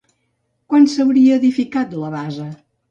Quan 0.73 0.89
s'hauria 0.95 1.39
edificat 1.43 1.97
la 2.03 2.13
base? 2.19 2.53